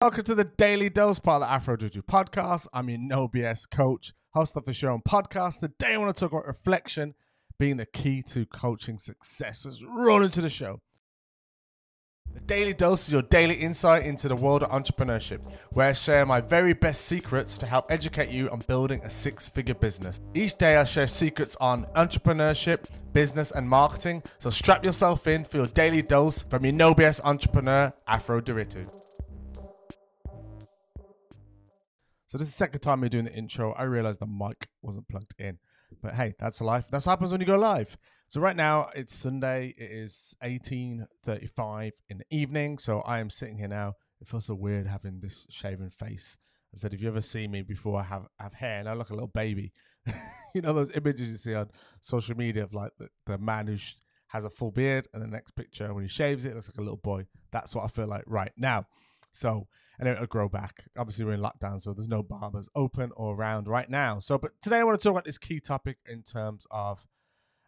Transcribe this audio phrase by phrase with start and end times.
[0.00, 2.68] Welcome to the Daily Dose part of the Afro Juju podcast.
[2.72, 5.58] I'm your no BS coach, host of the show and podcast.
[5.58, 7.16] Today I want to talk about reflection
[7.58, 9.64] being the key to coaching success.
[9.66, 10.82] Let's roll into the show.
[12.32, 16.24] The Daily Dose is your daily insight into the world of entrepreneurship, where I share
[16.24, 20.20] my very best secrets to help educate you on building a six figure business.
[20.32, 24.22] Each day, I share secrets on entrepreneurship, business, and marketing.
[24.38, 29.07] So strap yourself in for your daily dose from your no BS entrepreneur, Afro Ndiritu.
[32.28, 33.72] So this is the second time we're doing the intro.
[33.72, 35.58] I realized the mic wasn't plugged in.
[36.02, 36.84] But hey, that's life.
[36.90, 37.96] That's what happens when you go live.
[38.28, 39.74] So right now it's Sunday.
[39.78, 42.76] It is 18:35 in the evening.
[42.76, 43.94] So I am sitting here now.
[44.20, 46.36] It feels so weird having this shaven face.
[46.74, 49.08] I said, if you ever see me before I have, have hair and I look
[49.08, 49.72] a little baby,
[50.54, 51.70] you know those images you see on
[52.00, 53.94] social media of like the, the man who sh-
[54.28, 56.76] has a full beard and the next picture when he shaves it, it looks like
[56.76, 57.24] a little boy.
[57.52, 58.84] That's what I feel like right now.
[59.38, 59.68] So,
[60.00, 60.84] and it'll grow back.
[60.96, 64.18] Obviously, we're in lockdown, so there's no barbers open or around right now.
[64.18, 67.06] So, but today I want to talk about this key topic in terms of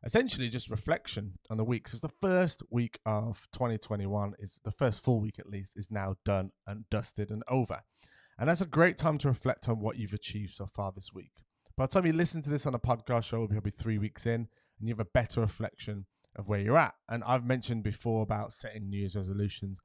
[0.05, 1.87] essentially just reflection on the week.
[1.87, 5.91] So, it's the first week of 2021 is the first full week at least is
[5.91, 7.83] now done and dusted and over.
[8.37, 11.45] And that's a great time to reflect on what you've achieved so far this week.
[11.77, 13.99] By the time you listen to this on a podcast show, it'll be probably three
[13.99, 16.95] weeks in, and you have a better reflection of where you're at.
[17.09, 19.81] And I've mentioned before about setting New Year's resolutions.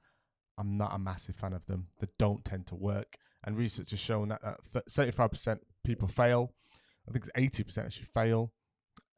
[0.57, 1.87] I'm not a massive fan of them.
[1.99, 3.17] They don't tend to work.
[3.43, 4.41] And research has shown that,
[4.73, 6.51] that 35% people fail.
[7.07, 8.51] I think it's 80% actually fail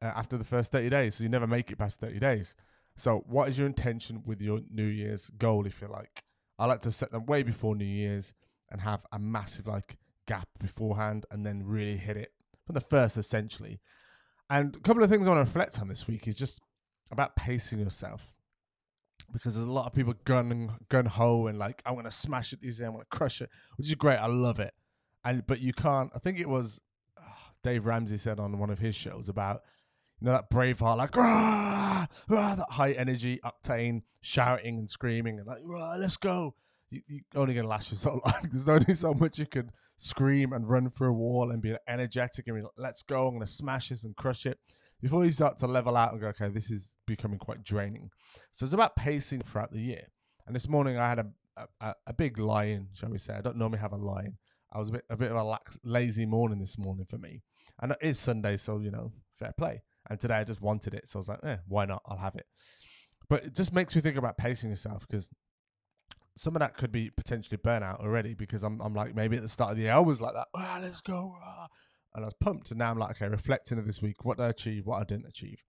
[0.02, 1.14] uh, after the first 30 days.
[1.14, 2.54] So you never make it past 30 days.
[2.96, 6.24] So, what is your intention with your New Year's goal, if you like?
[6.58, 8.34] I like to set them way before New Year's
[8.70, 12.32] and have a massive like gap beforehand and then really hit it
[12.66, 13.78] from the first, essentially.
[14.50, 16.60] And a couple of things I want to reflect on this week is just
[17.12, 18.32] about pacing yourself
[19.32, 22.60] because there's a lot of people gun gun ho and like I'm gonna smash it
[22.62, 24.16] easy, I'm gonna crush it, which is great.
[24.16, 24.74] I love it,
[25.24, 26.10] and but you can't.
[26.14, 26.80] I think it was
[27.16, 27.22] uh,
[27.62, 29.62] Dave Ramsey said on one of his shows about
[30.20, 35.46] you know that Braveheart like rah, rah, that high energy octane shouting and screaming and
[35.46, 36.54] like rah, let's go.
[36.90, 38.48] You, you only gonna last you so long.
[38.50, 42.46] There's only so much you can scream and run through a wall and be energetic
[42.46, 43.26] and be like, let's go.
[43.26, 44.58] I'm gonna smash this and crush it
[45.00, 48.10] before you start to level out and go, okay, this is becoming quite draining.
[48.50, 50.02] So it's about pacing throughout the year.
[50.46, 51.26] And this morning I had a,
[51.80, 53.34] a, a big lion, shall we say.
[53.34, 54.38] I don't normally have a lion.
[54.72, 57.42] I was a bit a bit of a lax, lazy morning this morning for me.
[57.80, 59.82] And it is Sunday, so, you know, fair play.
[60.10, 61.08] And today I just wanted it.
[61.08, 62.02] So I was like, eh, why not?
[62.06, 62.46] I'll have it.
[63.28, 65.28] But it just makes me think about pacing yourself because
[66.34, 69.48] some of that could be potentially burnout already because I'm, I'm like, maybe at the
[69.48, 71.34] start of the year, I was like that, ah, let's go.
[71.42, 71.68] Ah
[72.14, 72.70] and I was pumped.
[72.70, 75.04] And now I'm like, okay, reflecting of this week, what did I achieve, what I
[75.04, 75.62] didn't achieve.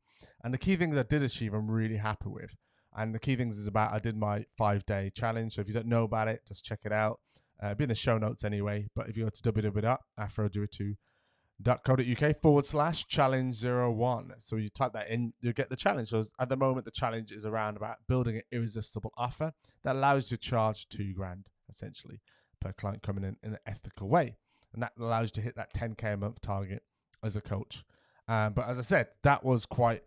[0.43, 2.55] And the key things I did achieve, I'm really happy with.
[2.95, 5.55] And the key things is about I did my five day challenge.
[5.55, 7.19] So if you don't know about it, just check it out.
[7.61, 8.87] Uh, be in the show notes anyway.
[8.95, 14.31] But if you go to www.afrondiritu.co.uk forward slash challenge zero one.
[14.39, 16.09] So you type that in, you'll get the challenge.
[16.09, 20.31] So at the moment, the challenge is around about building an irresistible offer that allows
[20.31, 22.21] you to charge two grand essentially
[22.59, 24.35] per client coming in in an ethical way
[24.79, 26.83] and that allows you to hit that 10k a month target
[27.21, 27.83] as a coach.
[28.29, 30.03] Um, but as I said, that was quite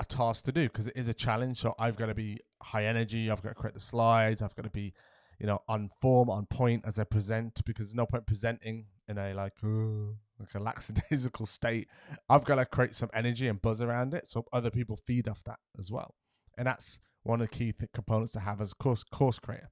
[0.00, 1.58] a task to do because it is a challenge.
[1.58, 3.30] So I've got to be high energy.
[3.30, 4.42] I've got to create the slides.
[4.42, 4.92] I've got to be,
[5.38, 9.18] you know, on form, on point as I present because there's no point presenting in
[9.18, 9.68] a like, uh,
[10.40, 11.86] like a lackadaisical state.
[12.28, 15.44] I've got to create some energy and buzz around it so other people feed off
[15.44, 16.16] that as well.
[16.58, 19.70] And that's one of the key th- components to have as course course creator.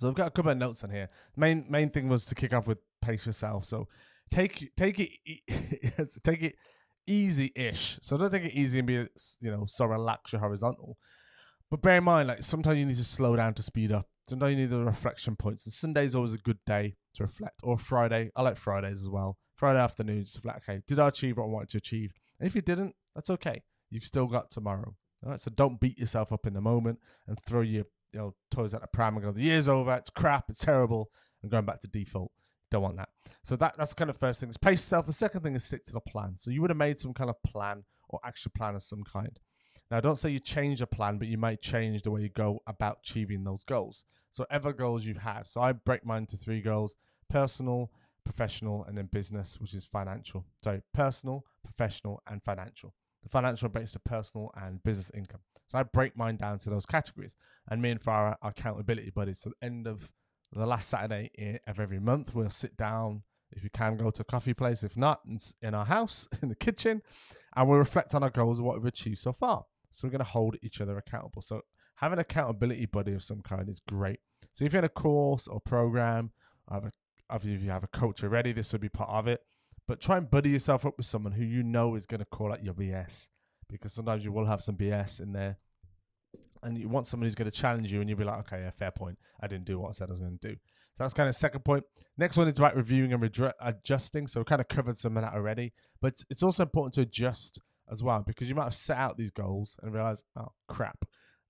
[0.00, 1.10] So I've got a couple of notes on here.
[1.36, 3.64] Main main thing was to kick off with pace yourself.
[3.64, 3.88] So
[4.30, 5.10] take take it
[6.24, 6.54] take it
[7.06, 7.98] easy-ish.
[8.02, 10.98] So don't take it easy and be you know so relaxed or horizontal.
[11.70, 14.08] But bear in mind, like sometimes you need to slow down to speed up.
[14.28, 15.66] Sometimes you need the reflection points.
[15.66, 17.60] And Sunday's always a good day to reflect.
[17.62, 18.30] Or Friday.
[18.36, 19.38] I like Fridays as well.
[19.54, 22.12] Friday afternoons to reflect, okay, did I achieve what I wanted to achieve?
[22.38, 23.62] And if you didn't, that's okay.
[23.90, 24.94] You've still got tomorrow.
[25.24, 25.40] All right.
[25.40, 28.80] So don't beat yourself up in the moment and throw your you know toys at
[28.80, 31.10] the pram and go, the year's over, it's crap, it's terrible,
[31.42, 32.32] and going back to default.
[32.70, 33.08] Don't want that.
[33.44, 35.06] So that that's kind of first thing is pace yourself.
[35.06, 36.34] The second thing is stick to the plan.
[36.36, 39.38] So you would have made some kind of plan or action plan of some kind.
[39.90, 42.60] Now, don't say you change a plan, but you might change the way you go
[42.66, 44.02] about achieving those goals.
[44.32, 45.46] So, ever goals you've had.
[45.46, 46.96] So, I break mine into three goals
[47.28, 47.90] personal,
[48.24, 50.44] professional, and then business, which is financial.
[50.62, 52.94] So, personal, professional, and financial.
[53.22, 55.40] The financial based to personal and business income.
[55.68, 57.36] So, I break mine down to those categories.
[57.68, 59.38] And me and Farah are accountability buddies.
[59.38, 60.10] So, the end of
[60.58, 63.22] the last Saturday of every month, we'll sit down.
[63.52, 64.82] If you can, go to a coffee place.
[64.82, 65.20] If not,
[65.62, 67.02] in our house, in the kitchen,
[67.54, 69.64] and we'll reflect on our goals and what we've achieved so far.
[69.92, 71.42] So we're going to hold each other accountable.
[71.42, 71.62] So
[71.96, 74.20] having an accountability buddy of some kind is great.
[74.52, 76.32] So if you're in a course or program,
[76.70, 76.92] have a,
[77.34, 79.40] if you have a coach already, this would be part of it.
[79.86, 82.52] But try and buddy yourself up with someone who you know is going to call
[82.52, 83.28] out your BS
[83.68, 85.58] because sometimes you will have some BS in there.
[86.66, 88.70] And you want someone who's going to challenge you, and you'll be like, okay, yeah,
[88.70, 89.18] fair point.
[89.40, 90.56] I didn't do what I said I was going to do.
[90.96, 91.84] So that's kind of second point.
[92.16, 94.26] Next one is about reviewing and redre- adjusting.
[94.26, 97.60] So we kind of covered some of that already, but it's also important to adjust
[97.90, 101.04] as well because you might have set out these goals and realize, oh crap,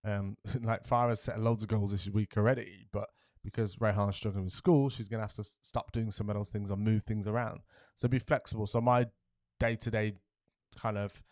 [0.05, 3.09] um, like Farah's set loads of goals this week already, but
[3.45, 6.51] because Rayhan's struggling with school, she's going to have to stop doing some of those
[6.51, 7.61] things or move things around.
[7.95, 8.67] So be flexible.
[8.67, 9.07] So my
[9.61, 10.15] day to day
[10.77, 11.23] kind of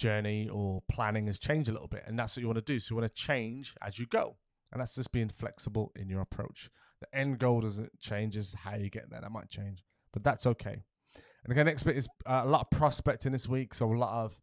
[0.00, 2.80] journey or planning has changed a little bit, and that's what you want to do.
[2.80, 4.36] So you want to change as you go,
[4.72, 6.70] and that's just being flexible in your approach.
[7.00, 9.20] The end goal doesn't change; is how you get there.
[9.20, 10.82] That might change, but that's okay.
[11.44, 14.24] And again, next bit is uh, a lot of prospecting this week, so a lot
[14.24, 14.40] of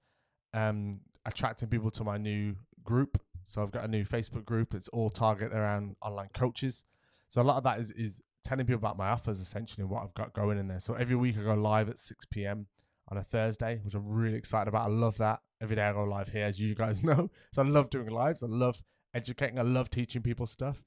[0.53, 3.21] um, attracting people to my new group.
[3.45, 4.73] So I've got a new Facebook group.
[4.73, 6.85] It's all targeted around online coaches.
[7.29, 10.13] So a lot of that is is telling people about my offers, essentially, what I've
[10.13, 10.79] got going in there.
[10.79, 12.67] So every week I go live at 6 p.m.
[13.09, 14.85] on a Thursday, which I'm really excited about.
[14.85, 15.41] I love that.
[15.61, 17.29] Every day I go live here, as you guys know.
[17.53, 18.43] So I love doing lives.
[18.43, 18.81] I love
[19.13, 19.59] educating.
[19.59, 20.83] I love teaching people stuff.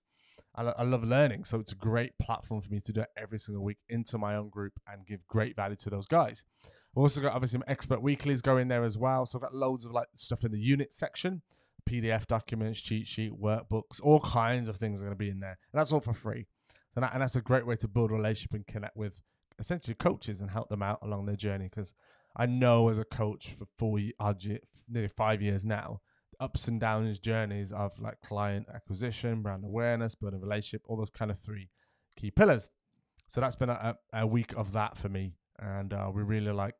[0.55, 1.45] I, I love learning.
[1.45, 4.37] So it's a great platform for me to do it every single week into my
[4.37, 6.45] own group and give great value to those guys.
[6.65, 9.27] I've also got obviously my expert weeklies going there as well.
[9.27, 11.43] So I've got loads of like stuff in the unit section,
[11.89, 15.59] PDF documents, cheat sheet, workbooks, all kinds of things are going to be in there.
[15.73, 16.47] And that's all for free.
[16.97, 19.23] And, that, and that's a great way to build a relationship and connect with
[19.59, 21.65] essentially coaches and help them out along their journey.
[21.65, 21.93] Because
[22.41, 23.99] I know as a coach for four,
[24.89, 26.01] nearly five years now,
[26.41, 31.31] ups and downs journeys of like client acquisition, brand awareness, building relationship, all those kind
[31.31, 31.69] of three
[32.17, 32.71] key pillars.
[33.27, 36.77] So that's been a, a week of that for me, and uh, we really like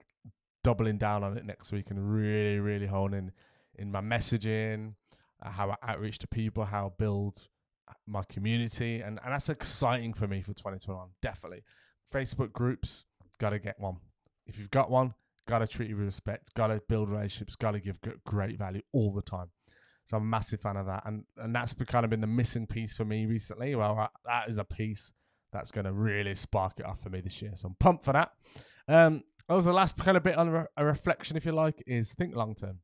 [0.65, 3.31] doubling down on it next week and really, really honing
[3.75, 4.95] in my messaging,
[5.45, 7.49] uh, how I outreach to people, how I build
[7.87, 11.11] uh, my community, and and that's exciting for me for 2021.
[11.21, 11.65] Definitely,
[12.11, 13.05] Facebook groups,
[13.39, 13.99] gotta get one.
[14.47, 15.13] If you've got one,
[15.51, 16.55] Got to treat you with respect.
[16.55, 17.57] Got to build relationships.
[17.57, 19.49] Got to give great value all the time.
[20.05, 22.69] So I'm a massive fan of that, and and that's kind of been the missing
[22.69, 23.75] piece for me recently.
[23.75, 25.11] Well, that is the piece
[25.53, 27.51] that's going to really spark it off for me this year.
[27.57, 28.31] So I'm pumped for that.
[28.87, 32.15] Um, that was the last kind of bit on a reflection, if you like, is
[32.15, 32.79] think long term.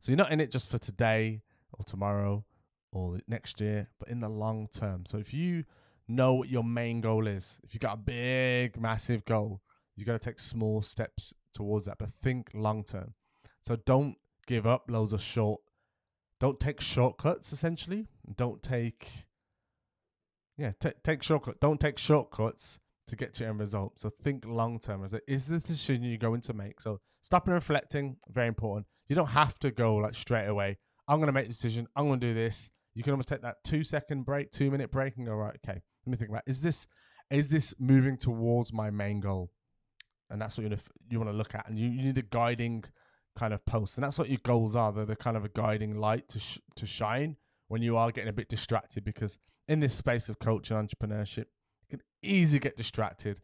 [0.00, 1.40] So you're not in it just for today
[1.72, 2.44] or tomorrow
[2.92, 5.06] or next year, but in the long term.
[5.06, 5.64] So if you
[6.08, 9.62] know what your main goal is, if you've got a big, massive goal,
[9.98, 13.14] you got to take small steps towards that, but think long term.
[13.60, 14.14] So don't
[14.46, 15.60] give up loads of short.
[16.38, 17.52] Don't take shortcuts.
[17.52, 18.06] Essentially,
[18.36, 19.10] don't take.
[20.56, 21.60] Yeah, t- take shortcut.
[21.60, 22.78] Don't take shortcuts
[23.08, 23.98] to get to your end result.
[23.98, 25.02] So think long term.
[25.02, 26.80] Is it is this decision you're going to make?
[26.80, 28.86] So stopping and reflecting, very important.
[29.08, 30.78] You don't have to go like straight away.
[31.08, 31.88] I'm gonna make a decision.
[31.96, 32.70] I'm gonna do this.
[32.94, 35.56] You can almost take that two second break, two minute break, and go right.
[35.64, 36.42] Okay, let me think about.
[36.46, 36.86] Is this
[37.30, 39.50] is this moving towards my main goal?
[40.30, 40.76] And that's what you
[41.10, 42.84] you want to look at, and you, you need a guiding
[43.36, 44.92] kind of post, and that's what your goals are.
[44.92, 47.36] They're the kind of a guiding light to sh- to shine
[47.68, 49.38] when you are getting a bit distracted, because
[49.68, 51.46] in this space of coaching entrepreneurship,
[51.82, 53.40] you can easily get distracted.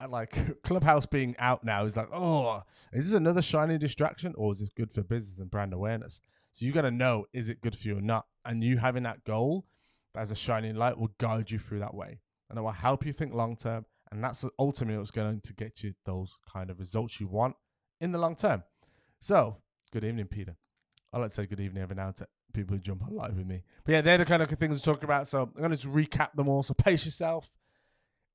[0.00, 4.52] And like Clubhouse being out now is like, oh, is this another shiny distraction, or
[4.52, 6.20] is this good for business and brand awareness?
[6.52, 9.04] So you got to know is it good for you or not, and you having
[9.04, 9.66] that goal
[10.14, 12.20] as a shining light will guide you through that way,
[12.50, 15.82] and it will help you think long term and that's ultimately what's going to get
[15.82, 17.56] you those kind of results you want
[18.00, 18.62] in the long term.
[19.20, 19.56] So,
[19.90, 20.54] good evening, Peter.
[21.12, 23.36] I like to say good evening every now and then people who jump on live
[23.36, 23.62] with me.
[23.84, 25.26] But yeah, they're the kind of things to talk about.
[25.26, 26.62] So I'm going to just recap them all.
[26.62, 27.48] So pace yourself.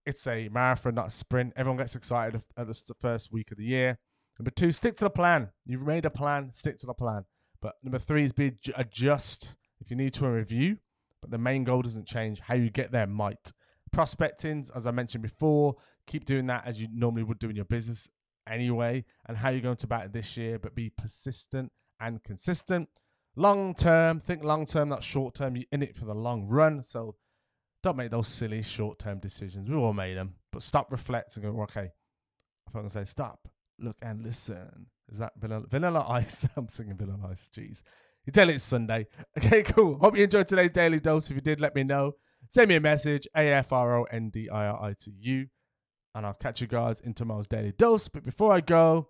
[0.05, 1.53] It's a marathon, not a sprint.
[1.55, 3.99] Everyone gets excited at the first week of the year.
[4.39, 5.49] Number two, stick to the plan.
[5.65, 7.25] You've made a plan, stick to the plan.
[7.61, 10.77] But number three is be adjust if you need to a review.
[11.21, 12.39] But the main goal doesn't change.
[12.39, 13.51] How you get there might.
[13.91, 15.75] Prospecting, as I mentioned before,
[16.05, 18.09] keep doing that as you normally would do in your business
[18.49, 22.89] anyway, and how you're going to about it this year, but be persistent and consistent.
[23.35, 25.55] Long term, think long term, not short term.
[25.55, 26.81] You're in it for the long run.
[26.81, 27.15] So
[27.83, 29.69] don't make those silly short term decisions.
[29.69, 31.91] We've all made them, but stop, reflect, and go, okay.
[32.67, 33.47] If I'm going to say stop,
[33.79, 34.87] look, and listen.
[35.09, 36.45] Is that vanilla, vanilla ice?
[36.57, 37.49] I'm singing vanilla ice.
[37.55, 37.83] Jeez.
[38.25, 39.07] You tell it's Sunday.
[39.37, 39.97] Okay, cool.
[39.99, 41.29] Hope you enjoyed today's daily dose.
[41.29, 42.13] If you did, let me know.
[42.49, 45.47] Send me a message, A F R O N D I R I to you,
[46.15, 48.07] and I'll catch you guys in tomorrow's daily dose.
[48.07, 49.09] But before I go,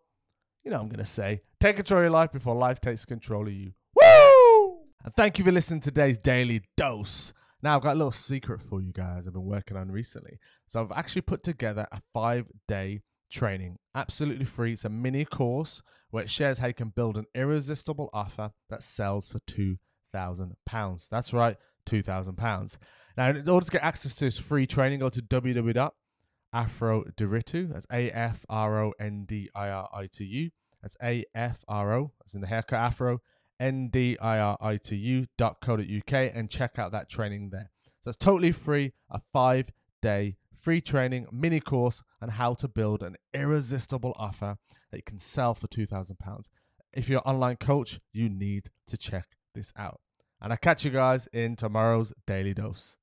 [0.63, 3.48] you know I'm going to say, take control of your life before life takes control
[3.48, 3.74] of you.
[3.96, 4.79] Woo!
[5.03, 7.34] And thank you for listening to today's daily dose.
[7.63, 10.38] Now, I've got a little secret for you guys I've been working on recently.
[10.67, 13.01] So, I've actually put together a five day
[13.32, 14.74] training, absolutely free.
[14.74, 18.84] It's a mini course where it shares how you can build an irresistible offer that
[18.84, 21.10] sells for £2,000.
[21.10, 22.77] That's right, £2,000.
[23.15, 27.74] Now, in order to get access to this free training, go to www.afrondiritu.
[27.74, 30.50] That's A F R O N D I R I T U.
[30.82, 33.22] That's A F R O, as in the haircut afro,
[33.60, 37.72] N D I R I T U dot UK and check out that training there.
[38.01, 43.01] So it's totally free, a five day free training mini course on how to build
[43.01, 44.58] an irresistible offer
[44.91, 46.50] that you can sell for £2,000.
[46.94, 50.01] If you're an online coach, you need to check this out.
[50.41, 52.98] And I'll catch you guys in tomorrow's Daily Dose.